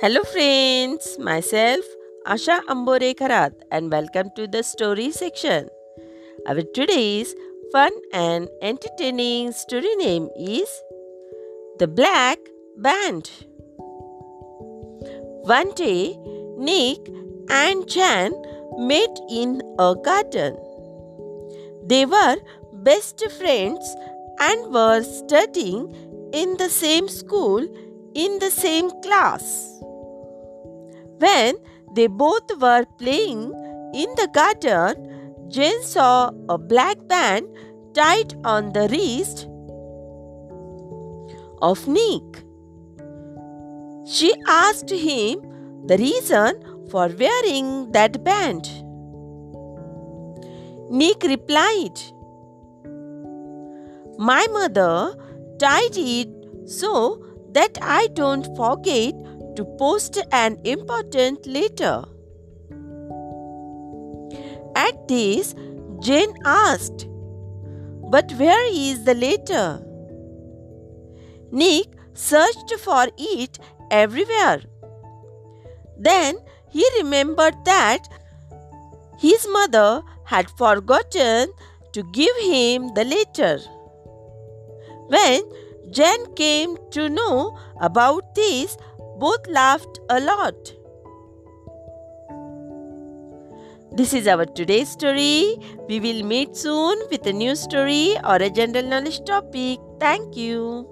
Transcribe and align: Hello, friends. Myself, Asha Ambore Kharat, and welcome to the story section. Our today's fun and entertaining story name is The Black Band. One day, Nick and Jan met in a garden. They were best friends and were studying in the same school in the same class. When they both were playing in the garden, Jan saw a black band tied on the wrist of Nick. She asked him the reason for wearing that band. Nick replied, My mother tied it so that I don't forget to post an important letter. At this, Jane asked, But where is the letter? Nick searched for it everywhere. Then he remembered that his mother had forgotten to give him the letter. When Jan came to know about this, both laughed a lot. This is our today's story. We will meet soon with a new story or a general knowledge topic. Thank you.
Hello, 0.00 0.22
friends. 0.24 1.16
Myself, 1.18 1.84
Asha 2.26 2.60
Ambore 2.68 3.14
Kharat, 3.14 3.52
and 3.70 3.92
welcome 3.92 4.30
to 4.34 4.48
the 4.48 4.62
story 4.64 5.12
section. 5.12 5.68
Our 6.48 6.62
today's 6.78 7.34
fun 7.70 7.92
and 8.12 8.48
entertaining 8.60 9.52
story 9.52 9.94
name 9.94 10.28
is 10.36 10.68
The 11.78 11.86
Black 11.86 12.38
Band. 12.76 13.30
One 15.52 15.72
day, 15.74 16.18
Nick 16.58 16.98
and 17.48 17.88
Jan 17.88 18.34
met 18.76 19.16
in 19.30 19.62
a 19.78 19.94
garden. 19.94 20.56
They 21.86 22.04
were 22.04 22.36
best 22.72 23.24
friends 23.38 23.94
and 24.40 24.74
were 24.74 25.04
studying 25.04 25.94
in 26.32 26.56
the 26.56 26.68
same 26.68 27.08
school 27.08 27.64
in 28.14 28.38
the 28.38 28.50
same 28.50 28.90
class. 29.02 29.80
When 31.18 31.56
they 31.94 32.06
both 32.06 32.50
were 32.60 32.84
playing 32.98 33.52
in 33.94 34.08
the 34.16 34.28
garden, 34.32 35.48
Jan 35.48 35.82
saw 35.82 36.30
a 36.48 36.58
black 36.58 36.96
band 37.08 37.46
tied 37.94 38.34
on 38.44 38.72
the 38.72 38.88
wrist 38.88 39.46
of 41.62 41.86
Nick. 41.86 42.44
She 44.06 44.34
asked 44.46 44.90
him 44.90 45.40
the 45.86 45.96
reason 45.96 46.60
for 46.90 47.08
wearing 47.08 47.92
that 47.92 48.22
band. 48.24 48.68
Nick 50.90 51.22
replied, 51.22 52.00
My 54.18 54.46
mother 54.52 55.14
tied 55.58 55.96
it 55.96 56.28
so 56.66 57.24
that 57.54 57.78
I 57.80 58.08
don't 58.08 58.44
forget 58.56 59.14
to 59.56 59.64
post 59.78 60.18
an 60.32 60.58
important 60.64 61.46
letter. 61.46 62.04
At 64.76 65.08
this, 65.08 65.54
Jane 66.00 66.34
asked, 66.44 67.06
But 68.10 68.32
where 68.32 68.66
is 68.72 69.04
the 69.04 69.14
letter? 69.14 69.80
Nick 71.52 71.86
searched 72.14 72.74
for 72.80 73.06
it 73.16 73.58
everywhere. 73.90 74.62
Then 75.96 76.38
he 76.68 76.84
remembered 76.98 77.54
that 77.64 78.08
his 79.18 79.46
mother 79.52 80.02
had 80.24 80.50
forgotten 80.58 81.52
to 81.92 82.02
give 82.12 82.36
him 82.42 82.92
the 82.94 83.04
letter. 83.04 83.60
When 85.06 85.42
Jan 85.90 86.34
came 86.34 86.76
to 86.90 87.08
know 87.08 87.58
about 87.80 88.34
this, 88.34 88.76
both 89.18 89.46
laughed 89.48 90.00
a 90.08 90.20
lot. 90.20 90.54
This 93.92 94.12
is 94.12 94.26
our 94.26 94.44
today's 94.44 94.88
story. 94.88 95.56
We 95.88 96.00
will 96.00 96.24
meet 96.24 96.56
soon 96.56 96.98
with 97.10 97.24
a 97.26 97.32
new 97.32 97.54
story 97.54 98.16
or 98.24 98.36
a 98.36 98.50
general 98.50 98.84
knowledge 98.84 99.24
topic. 99.24 99.78
Thank 100.00 100.36
you. 100.36 100.88